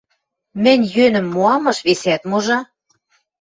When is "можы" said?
2.29-2.57